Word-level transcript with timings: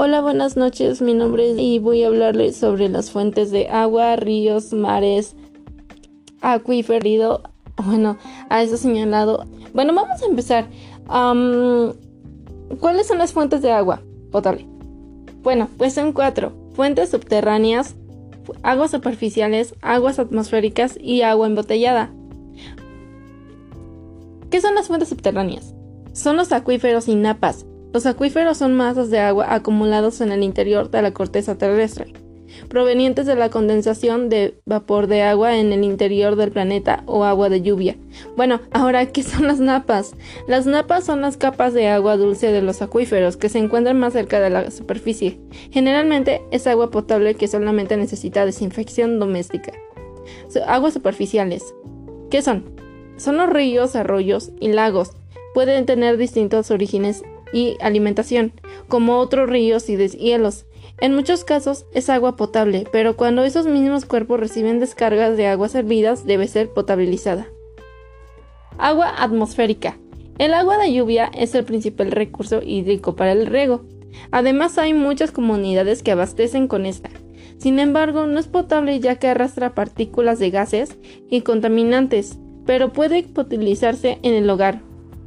Hola, 0.00 0.20
buenas 0.20 0.56
noches. 0.56 1.02
Mi 1.02 1.12
nombre 1.12 1.50
es 1.50 1.58
y 1.58 1.80
voy 1.80 2.04
a 2.04 2.06
hablarles 2.06 2.56
sobre 2.56 2.88
las 2.88 3.10
fuentes 3.10 3.50
de 3.50 3.66
agua, 3.66 4.14
ríos, 4.14 4.72
mares, 4.72 5.34
acuífero. 6.40 7.42
Bueno, 7.84 8.16
a 8.48 8.62
eso 8.62 8.76
señalado. 8.76 9.44
Bueno, 9.74 9.92
vamos 9.92 10.22
a 10.22 10.26
empezar. 10.26 10.68
¿Cuáles 12.78 13.08
son 13.08 13.18
las 13.18 13.32
fuentes 13.32 13.60
de 13.60 13.72
agua 13.72 14.00
potable? 14.30 14.68
Bueno, 15.42 15.68
pues 15.76 15.94
son 15.94 16.12
cuatro: 16.12 16.52
fuentes 16.74 17.08
subterráneas, 17.08 17.96
aguas 18.62 18.92
superficiales, 18.92 19.74
aguas 19.82 20.20
atmosféricas 20.20 20.96
y 20.96 21.22
agua 21.22 21.48
embotellada. 21.48 22.12
¿Qué 24.48 24.60
son 24.60 24.76
las 24.76 24.86
fuentes 24.86 25.08
subterráneas? 25.08 25.74
Son 26.12 26.36
los 26.36 26.52
acuíferos 26.52 27.08
y 27.08 27.16
napas. 27.16 27.66
Los 27.92 28.04
acuíferos 28.04 28.58
son 28.58 28.76
masas 28.76 29.10
de 29.10 29.18
agua 29.18 29.54
acumulados 29.54 30.20
en 30.20 30.30
el 30.30 30.42
interior 30.42 30.90
de 30.90 31.00
la 31.00 31.14
corteza 31.14 31.56
terrestre, 31.56 32.12
provenientes 32.68 33.24
de 33.24 33.34
la 33.34 33.48
condensación 33.48 34.28
de 34.28 34.60
vapor 34.66 35.06
de 35.06 35.22
agua 35.22 35.56
en 35.56 35.72
el 35.72 35.84
interior 35.84 36.36
del 36.36 36.50
planeta 36.50 37.02
o 37.06 37.24
agua 37.24 37.48
de 37.48 37.62
lluvia. 37.62 37.96
Bueno, 38.36 38.60
ahora, 38.72 39.06
¿qué 39.06 39.22
son 39.22 39.46
las 39.46 39.58
napas? 39.58 40.14
Las 40.46 40.66
napas 40.66 41.04
son 41.04 41.22
las 41.22 41.38
capas 41.38 41.72
de 41.72 41.88
agua 41.88 42.18
dulce 42.18 42.52
de 42.52 42.60
los 42.60 42.82
acuíferos 42.82 43.38
que 43.38 43.48
se 43.48 43.58
encuentran 43.58 43.98
más 43.98 44.12
cerca 44.12 44.38
de 44.38 44.50
la 44.50 44.70
superficie. 44.70 45.40
Generalmente 45.70 46.42
es 46.50 46.66
agua 46.66 46.90
potable 46.90 47.36
que 47.36 47.48
solamente 47.48 47.96
necesita 47.96 48.44
desinfección 48.44 49.18
doméstica. 49.18 49.72
Aguas 50.66 50.92
superficiales. 50.92 51.74
¿Qué 52.30 52.42
son? 52.42 52.64
Son 53.16 53.38
los 53.38 53.48
ríos, 53.48 53.96
arroyos 53.96 54.50
y 54.60 54.68
lagos. 54.68 55.12
Pueden 55.54 55.86
tener 55.86 56.18
distintos 56.18 56.70
orígenes 56.70 57.22
y 57.52 57.76
alimentación, 57.80 58.52
como 58.88 59.18
otros 59.18 59.48
ríos 59.48 59.88
y 59.88 59.96
deshielos. 59.96 60.66
En 61.00 61.14
muchos 61.14 61.44
casos 61.44 61.86
es 61.92 62.10
agua 62.10 62.36
potable, 62.36 62.86
pero 62.90 63.16
cuando 63.16 63.44
esos 63.44 63.66
mismos 63.66 64.04
cuerpos 64.04 64.40
reciben 64.40 64.80
descargas 64.80 65.36
de 65.36 65.46
aguas 65.46 65.74
hervidas 65.74 66.26
debe 66.26 66.48
ser 66.48 66.70
potabilizada. 66.70 67.46
Agua 68.78 69.12
atmosférica. 69.16 69.98
El 70.38 70.54
agua 70.54 70.78
de 70.78 70.92
lluvia 70.92 71.30
es 71.34 71.54
el 71.54 71.64
principal 71.64 72.10
recurso 72.10 72.62
hídrico 72.62 73.16
para 73.16 73.32
el 73.32 73.46
riego. 73.46 73.84
Además 74.30 74.78
hay 74.78 74.94
muchas 74.94 75.32
comunidades 75.32 76.02
que 76.02 76.12
abastecen 76.12 76.68
con 76.68 76.86
esta. 76.86 77.10
Sin 77.58 77.80
embargo, 77.80 78.26
no 78.26 78.38
es 78.38 78.46
potable 78.46 79.00
ya 79.00 79.16
que 79.16 79.26
arrastra 79.26 79.74
partículas 79.74 80.38
de 80.38 80.50
gases 80.50 80.96
y 81.28 81.40
contaminantes, 81.40 82.38
pero 82.66 82.92
puede 82.92 83.26
utilizarse 83.36 84.18
en 84.22 84.34
el 84.34 84.48
hogar. 84.48 84.80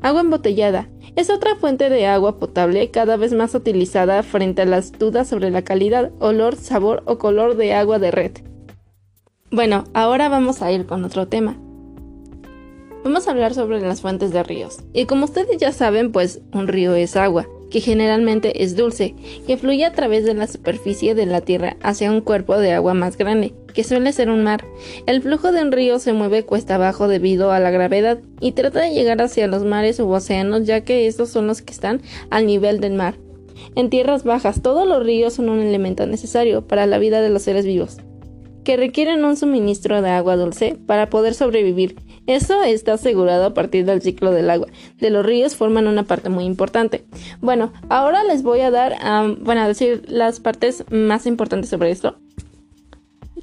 Agua 0.00 0.22
embotellada. 0.22 0.88
Es 1.16 1.30
otra 1.30 1.54
fuente 1.54 1.90
de 1.90 2.06
agua 2.06 2.38
potable 2.40 2.90
cada 2.90 3.16
vez 3.16 3.32
más 3.32 3.54
utilizada 3.54 4.22
frente 4.24 4.62
a 4.62 4.66
las 4.66 4.92
dudas 4.92 5.28
sobre 5.28 5.50
la 5.50 5.62
calidad, 5.62 6.10
olor, 6.18 6.56
sabor 6.56 7.04
o 7.06 7.18
color 7.18 7.56
de 7.56 7.72
agua 7.72 8.00
de 8.00 8.10
red. 8.10 8.32
Bueno, 9.52 9.84
ahora 9.94 10.28
vamos 10.28 10.60
a 10.60 10.72
ir 10.72 10.86
con 10.86 11.04
otro 11.04 11.28
tema. 11.28 11.56
Vamos 13.04 13.28
a 13.28 13.30
hablar 13.30 13.54
sobre 13.54 13.80
las 13.80 14.00
fuentes 14.00 14.32
de 14.32 14.42
ríos. 14.42 14.78
Y 14.92 15.04
como 15.04 15.26
ustedes 15.26 15.58
ya 15.58 15.70
saben, 15.70 16.10
pues 16.10 16.40
un 16.52 16.66
río 16.66 16.94
es 16.94 17.16
agua 17.16 17.46
que 17.74 17.80
generalmente 17.80 18.62
es 18.62 18.76
dulce, 18.76 19.16
que 19.48 19.56
fluye 19.56 19.84
a 19.84 19.92
través 19.92 20.24
de 20.24 20.34
la 20.34 20.46
superficie 20.46 21.16
de 21.16 21.26
la 21.26 21.40
Tierra 21.40 21.76
hacia 21.82 22.10
un 22.12 22.20
cuerpo 22.20 22.56
de 22.56 22.72
agua 22.72 22.94
más 22.94 23.16
grande, 23.16 23.52
que 23.74 23.84
suele 23.84 24.12
ser 24.12 24.30
un 24.30 24.42
mar. 24.42 24.64
El 25.06 25.20
flujo 25.20 25.52
de 25.52 25.60
un 25.60 25.72
río 25.72 25.98
se 25.98 26.14
mueve 26.14 26.44
cuesta 26.44 26.76
abajo 26.76 27.08
debido 27.08 27.52
a 27.52 27.60
la 27.60 27.70
gravedad 27.70 28.20
y 28.40 28.52
trata 28.52 28.80
de 28.80 28.94
llegar 28.94 29.20
hacia 29.20 29.46
los 29.46 29.64
mares 29.64 30.00
u 30.00 30.08
océanos 30.10 30.64
ya 30.64 30.82
que 30.82 31.06
estos 31.06 31.28
son 31.28 31.46
los 31.46 31.60
que 31.60 31.72
están 31.72 32.00
al 32.30 32.46
nivel 32.46 32.80
del 32.80 32.94
mar. 32.94 33.16
En 33.76 33.90
tierras 33.90 34.24
bajas 34.24 34.62
todos 34.62 34.88
los 34.88 35.04
ríos 35.04 35.34
son 35.34 35.48
un 35.48 35.60
elemento 35.60 36.06
necesario 36.06 36.66
para 36.66 36.86
la 36.86 36.98
vida 36.98 37.20
de 37.20 37.30
los 37.30 37.42
seres 37.42 37.66
vivos, 37.66 37.98
que 38.64 38.76
requieren 38.76 39.24
un 39.24 39.36
suministro 39.36 40.00
de 40.00 40.10
agua 40.10 40.36
dulce 40.36 40.78
para 40.86 41.10
poder 41.10 41.34
sobrevivir 41.34 41.96
eso 42.26 42.62
está 42.62 42.94
asegurado 42.94 43.44
a 43.44 43.54
partir 43.54 43.84
del 43.84 44.00
ciclo 44.00 44.30
del 44.30 44.48
agua. 44.48 44.68
De 44.98 45.10
los 45.10 45.26
ríos 45.26 45.56
forman 45.56 45.86
una 45.86 46.04
parte 46.04 46.30
muy 46.30 46.44
importante. 46.44 47.04
Bueno, 47.40 47.72
ahora 47.90 48.24
les 48.24 48.42
voy 48.42 48.60
a 48.60 48.70
dar, 48.70 48.96
bueno, 49.40 49.60
a 49.60 49.68
decir 49.68 50.02
las 50.08 50.40
partes 50.40 50.84
más 50.90 51.26
importantes 51.26 51.70
sobre 51.70 51.90
esto 51.90 52.16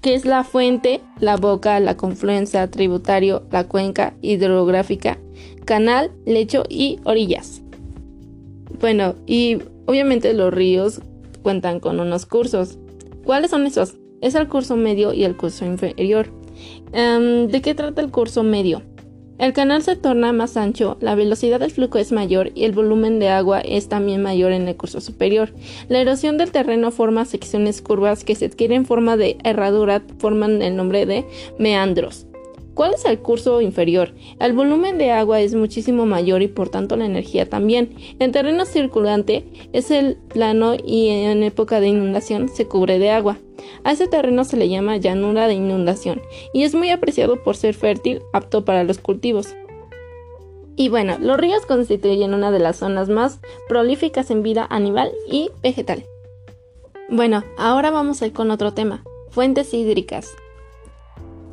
que 0.00 0.14
es 0.14 0.24
la 0.24 0.44
fuente, 0.44 1.00
la 1.18 1.36
boca, 1.36 1.80
la 1.80 1.96
confluencia, 1.96 2.70
tributario, 2.70 3.44
la 3.50 3.64
cuenca 3.64 4.14
hidrográfica, 4.22 5.18
canal, 5.64 6.12
lecho 6.24 6.64
y 6.68 7.00
orillas. 7.04 7.62
Bueno, 8.80 9.16
y 9.26 9.58
obviamente 9.86 10.32
los 10.34 10.52
ríos 10.52 11.00
cuentan 11.42 11.80
con 11.80 12.00
unos 12.00 12.26
cursos. 12.26 12.78
¿Cuáles 13.24 13.50
son 13.50 13.66
esos? 13.66 13.94
Es 14.20 14.34
el 14.34 14.48
curso 14.48 14.76
medio 14.76 15.12
y 15.12 15.24
el 15.24 15.36
curso 15.36 15.64
inferior. 15.64 16.28
Em, 16.92 17.48
¿De 17.48 17.60
qué 17.60 17.74
trata 17.74 18.00
el 18.00 18.10
curso 18.10 18.42
medio? 18.42 18.82
El 19.38 19.52
canal 19.52 19.82
se 19.82 19.94
torna 19.94 20.32
más 20.32 20.56
ancho, 20.56 20.96
la 21.00 21.14
velocidad 21.14 21.60
del 21.60 21.70
flujo 21.70 21.98
es 21.98 22.10
mayor 22.10 22.50
y 22.56 22.64
el 22.64 22.72
volumen 22.72 23.20
de 23.20 23.28
agua 23.28 23.60
es 23.60 23.88
también 23.88 24.20
mayor 24.20 24.50
en 24.50 24.66
el 24.66 24.76
curso 24.76 25.00
superior. 25.00 25.52
La 25.88 26.00
erosión 26.00 26.38
del 26.38 26.50
terreno 26.50 26.90
forma 26.90 27.24
secciones 27.24 27.80
curvas 27.80 28.24
que 28.24 28.34
se 28.34 28.46
adquieren 28.46 28.84
forma 28.84 29.16
de 29.16 29.38
herradura, 29.44 30.02
forman 30.18 30.60
el 30.60 30.74
nombre 30.74 31.06
de 31.06 31.24
meandros. 31.58 32.27
¿Cuál 32.78 32.94
es 32.94 33.04
el 33.06 33.18
curso 33.18 33.60
inferior? 33.60 34.14
El 34.38 34.52
volumen 34.52 34.98
de 34.98 35.10
agua 35.10 35.40
es 35.40 35.52
muchísimo 35.52 36.06
mayor 36.06 36.42
y 36.42 36.46
por 36.46 36.68
tanto 36.68 36.94
la 36.94 37.06
energía 37.06 37.50
también. 37.50 37.96
El 38.20 38.30
terreno 38.30 38.66
circulante 38.66 39.44
es 39.72 39.90
el 39.90 40.14
plano 40.14 40.76
y 40.76 41.08
en 41.08 41.42
época 41.42 41.80
de 41.80 41.88
inundación 41.88 42.48
se 42.48 42.66
cubre 42.66 43.00
de 43.00 43.10
agua. 43.10 43.38
A 43.82 43.90
ese 43.90 44.06
terreno 44.06 44.44
se 44.44 44.56
le 44.56 44.68
llama 44.68 44.96
llanura 44.96 45.48
de 45.48 45.54
inundación 45.54 46.22
y 46.52 46.62
es 46.62 46.76
muy 46.76 46.90
apreciado 46.90 47.42
por 47.42 47.56
ser 47.56 47.74
fértil, 47.74 48.22
apto 48.32 48.64
para 48.64 48.84
los 48.84 48.98
cultivos. 48.98 49.56
Y 50.76 50.88
bueno, 50.88 51.16
los 51.18 51.36
ríos 51.36 51.66
constituyen 51.66 52.32
una 52.32 52.52
de 52.52 52.60
las 52.60 52.76
zonas 52.76 53.08
más 53.08 53.40
prolíficas 53.68 54.30
en 54.30 54.44
vida 54.44 54.64
animal 54.70 55.10
y 55.28 55.50
vegetal. 55.64 56.04
Bueno, 57.10 57.42
ahora 57.56 57.90
vamos 57.90 58.22
a 58.22 58.26
ir 58.26 58.32
con 58.32 58.52
otro 58.52 58.72
tema, 58.72 59.02
fuentes 59.30 59.74
hídricas. 59.74 60.32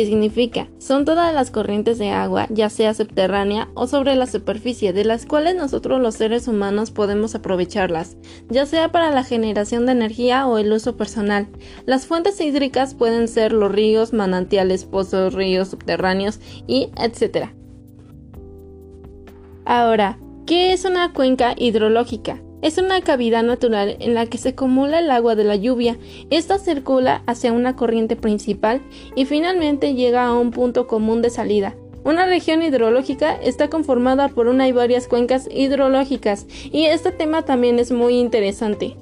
¿Qué 0.00 0.06
significa? 0.06 0.66
Son 0.78 1.04
todas 1.04 1.34
las 1.34 1.50
corrientes 1.50 1.98
de 1.98 2.08
agua, 2.08 2.46
ya 2.48 2.70
sea 2.70 2.94
subterránea 2.94 3.68
o 3.74 3.86
sobre 3.86 4.16
la 4.16 4.26
superficie, 4.26 4.94
de 4.94 5.04
las 5.04 5.26
cuales 5.26 5.56
nosotros 5.56 6.00
los 6.00 6.14
seres 6.14 6.48
humanos 6.48 6.90
podemos 6.90 7.34
aprovecharlas, 7.34 8.16
ya 8.48 8.64
sea 8.64 8.92
para 8.92 9.10
la 9.10 9.24
generación 9.24 9.84
de 9.84 9.92
energía 9.92 10.46
o 10.46 10.56
el 10.56 10.72
uso 10.72 10.96
personal. 10.96 11.48
Las 11.84 12.06
fuentes 12.06 12.40
hídricas 12.40 12.94
pueden 12.94 13.28
ser 13.28 13.52
los 13.52 13.70
ríos, 13.70 14.14
manantiales, 14.14 14.86
pozos, 14.86 15.34
ríos 15.34 15.68
subterráneos 15.68 16.40
y 16.66 16.88
etc. 16.96 17.50
Ahora, 19.66 20.18
¿qué 20.46 20.72
es 20.72 20.86
una 20.86 21.12
cuenca 21.12 21.54
hidrológica? 21.58 22.40
Es 22.62 22.76
una 22.76 23.00
cavidad 23.00 23.42
natural 23.42 23.96
en 24.00 24.14
la 24.14 24.26
que 24.26 24.36
se 24.36 24.50
acumula 24.50 24.98
el 24.98 25.10
agua 25.10 25.34
de 25.34 25.44
la 25.44 25.56
lluvia. 25.56 25.96
Esta 26.28 26.58
circula 26.58 27.22
hacia 27.26 27.52
una 27.52 27.74
corriente 27.74 28.16
principal 28.16 28.82
y 29.16 29.24
finalmente 29.24 29.94
llega 29.94 30.26
a 30.26 30.34
un 30.34 30.50
punto 30.50 30.86
común 30.86 31.22
de 31.22 31.30
salida. 31.30 31.74
Una 32.04 32.26
región 32.26 32.62
hidrológica 32.62 33.34
está 33.34 33.68
conformada 33.68 34.28
por 34.28 34.46
una 34.46 34.68
y 34.68 34.72
varias 34.72 35.08
cuencas 35.08 35.48
hidrológicas 35.50 36.46
y 36.70 36.84
este 36.84 37.12
tema 37.12 37.42
también 37.46 37.78
es 37.78 37.92
muy 37.92 38.18
interesante. 38.18 38.96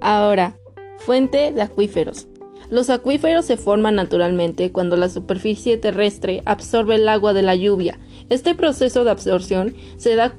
Ahora, 0.00 0.56
fuente 0.98 1.52
de 1.52 1.62
acuíferos. 1.62 2.28
Los 2.70 2.88
acuíferos 2.88 3.46
se 3.46 3.56
forman 3.56 3.96
naturalmente 3.96 4.72
cuando 4.72 4.96
la 4.96 5.08
superficie 5.08 5.76
terrestre 5.76 6.42
absorbe 6.44 6.94
el 6.94 7.08
agua 7.08 7.32
de 7.32 7.42
la 7.42 7.56
lluvia. 7.56 7.98
Este 8.28 8.54
proceso 8.54 9.04
de 9.04 9.10
absorción 9.10 9.74
se 9.96 10.14
da 10.14 10.34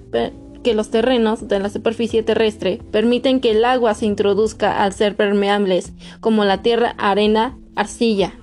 que 0.62 0.74
los 0.74 0.90
terrenos 0.90 1.48
de 1.48 1.60
la 1.60 1.70
superficie 1.70 2.24
terrestre 2.24 2.80
permiten 2.92 3.40
que 3.40 3.52
el 3.52 3.66
agua 3.66 3.94
se 3.94 4.06
introduzca 4.06 4.84
al 4.84 4.94
ser 4.94 5.16
permeables, 5.16 5.94
como 6.20 6.46
la 6.46 6.62
tierra, 6.62 6.96
arena, 6.98 7.58
arcilla. 7.76 8.34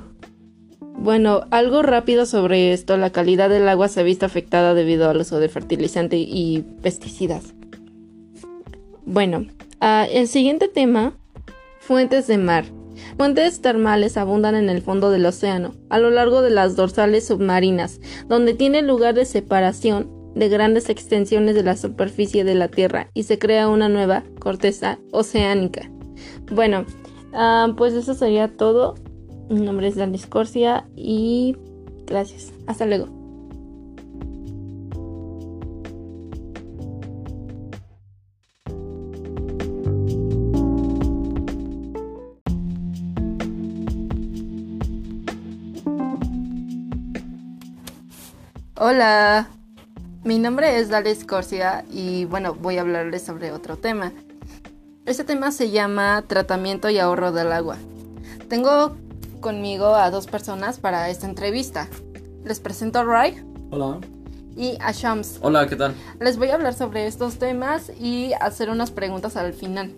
Bueno, 0.81 1.43
algo 1.51 1.83
rápido 1.83 2.27
sobre 2.27 2.73
esto, 2.73 2.97
la 2.97 3.11
calidad 3.11 3.49
del 3.49 3.69
agua 3.69 3.89
se 3.89 4.01
ha 4.01 4.03
visto 4.03 4.27
afectada 4.27 4.75
debido 4.75 5.09
al 5.09 5.19
uso 5.19 5.39
de 5.39 5.49
fertilizante 5.49 6.17
y 6.17 6.65
pesticidas. 6.83 7.55
Bueno, 9.05 9.47
ah, 9.81 10.07
el 10.11 10.27
siguiente 10.27 10.69
tema, 10.69 11.15
fuentes 11.81 12.27
de 12.27 12.39
mar. 12.39 12.65
Fuentes 13.17 13.61
termales 13.61 14.17
abundan 14.17 14.57
en 14.57 14.69
el 14.69 14.83
fondo 14.83 15.11
del 15.11 15.25
océano, 15.25 15.75
a 15.89 15.99
lo 15.99 16.11
largo 16.11 16.43
de 16.43 16.51
las 16.51 16.75
dorsales 16.75 17.27
submarinas, 17.27 18.01
donde 18.27 18.55
tiene 18.55 18.83
lugar 18.83 19.15
de 19.15 19.25
separación 19.25 20.18
de 20.35 20.49
grandes 20.49 20.89
extensiones 20.89 21.55
de 21.55 21.63
la 21.63 21.77
superficie 21.77 22.45
de 22.45 22.55
la 22.55 22.69
Tierra 22.69 23.11
y 23.15 23.25
se 23.25 23.39
crea 23.39 23.69
una 23.69 23.89
nueva 23.89 24.25
corteza 24.41 24.99
oceánica. 25.13 25.91
Bueno, 26.51 26.85
ah, 27.33 27.73
pues 27.77 27.95
eso 27.95 28.15
sería 28.15 28.49
todo. 28.49 28.95
Mi 29.51 29.61
nombre 29.61 29.89
es 29.89 29.97
Dan 29.97 30.13
Discorsia 30.13 30.87
y 30.95 31.57
gracias. 32.07 32.53
Hasta 32.67 32.87
luego. 32.87 33.19
Hola 48.81 49.58
mi 50.29 50.39
nombre 50.39 50.79
es 50.79 50.91
Dales 50.91 51.25
Corsia 51.25 51.87
y 51.91 52.27
bueno, 52.27 52.53
voy 52.53 52.77
a 52.77 52.83
hablarles 52.83 53.23
sobre 53.23 53.51
otro 53.51 53.79
tema. 53.79 54.13
Este 55.07 55.25
tema 55.25 55.51
se 55.53 55.71
llama 55.71 56.23
tratamiento 56.27 56.91
y 56.91 56.99
ahorro 56.99 57.33
del 57.33 57.51
agua. 57.51 57.79
Tengo 58.47 58.95
conmigo 59.41 59.95
a 59.95 60.11
dos 60.11 60.27
personas 60.27 60.81
para 60.81 61.09
esta 61.09 61.27
entrevista. 61.27 61.89
Les 62.45 62.61
presento 62.61 62.99
a 62.99 63.05
Ray. 63.05 63.43
Hola. 63.71 64.01
Y 64.55 64.77
a 64.81 64.93
Shams. 64.93 65.39
Hola, 65.41 65.67
¿qué 65.67 65.77
tal? 65.77 65.95
Les 66.21 66.37
voy 66.37 66.51
a 66.51 66.57
hablar 66.57 66.75
sobre 66.75 67.07
estos 67.07 67.39
temas 67.39 67.91
y 67.99 68.35
hacer 68.39 68.69
unas 68.69 68.91
preguntas 68.91 69.35
al 69.35 69.55
final. 69.55 69.95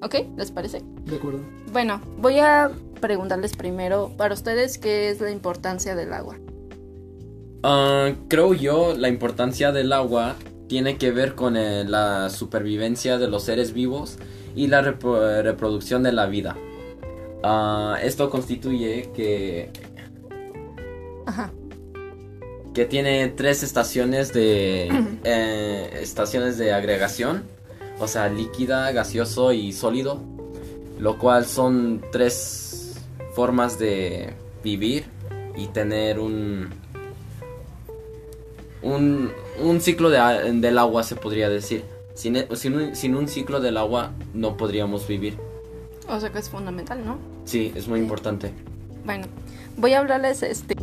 ¿Ok? 0.00 0.14
¿Les 0.38 0.50
parece? 0.50 0.82
De 1.04 1.16
acuerdo. 1.16 1.40
Bueno, 1.74 2.00
voy 2.16 2.38
a 2.38 2.70
preguntarles 3.02 3.54
primero 3.54 4.10
para 4.16 4.32
ustedes 4.32 4.78
qué 4.78 5.10
es 5.10 5.20
la 5.20 5.30
importancia 5.30 5.94
del 5.94 6.14
agua. 6.14 6.36
Uh, 7.64 8.14
creo 8.28 8.52
yo 8.52 8.94
la 8.94 9.08
importancia 9.08 9.72
del 9.72 9.94
agua 9.94 10.36
tiene 10.68 10.98
que 10.98 11.10
ver 11.12 11.34
con 11.34 11.56
eh, 11.56 11.84
la 11.84 12.28
supervivencia 12.28 13.16
de 13.16 13.26
los 13.26 13.44
seres 13.44 13.72
vivos 13.72 14.18
y 14.54 14.66
la 14.66 14.82
repro 14.82 15.40
reproducción 15.42 16.02
de 16.02 16.12
la 16.12 16.26
vida. 16.26 16.58
Uh, 17.42 17.94
esto 18.02 18.28
constituye 18.28 19.10
que 19.14 19.70
Ajá. 21.24 21.52
que 22.74 22.84
tiene 22.84 23.28
tres 23.28 23.62
estaciones 23.62 24.34
de 24.34 24.90
eh, 25.24 26.00
estaciones 26.02 26.58
de 26.58 26.74
agregación, 26.74 27.44
o 27.98 28.06
sea, 28.08 28.28
líquida, 28.28 28.92
gaseoso 28.92 29.54
y 29.54 29.72
sólido, 29.72 30.20
lo 30.98 31.18
cual 31.18 31.46
son 31.46 32.04
tres 32.12 33.00
formas 33.34 33.78
de 33.78 34.34
vivir 34.62 35.06
y 35.56 35.68
tener 35.68 36.18
un 36.18 36.83
un, 38.84 39.32
un 39.62 39.80
ciclo 39.80 40.10
de, 40.10 40.18
del 40.52 40.78
agua 40.78 41.02
se 41.02 41.16
podría 41.16 41.48
decir. 41.48 41.82
Sin, 42.14 42.36
e- 42.36 42.46
sin 42.54 42.74
un, 42.76 42.94
sin 42.94 43.16
un 43.16 43.26
ciclo 43.26 43.60
del 43.60 43.76
agua 43.76 44.12
no 44.34 44.56
podríamos 44.56 45.08
vivir. 45.08 45.36
O 46.08 46.20
sea 46.20 46.30
que 46.30 46.38
es 46.38 46.48
fundamental, 46.48 47.04
¿no? 47.04 47.18
Sí, 47.44 47.72
es 47.74 47.88
muy 47.88 47.98
importante. 47.98 48.52
Bueno, 49.04 49.26
voy 49.76 49.94
a 49.94 49.98
hablarles 49.98 50.42
este 50.42 50.76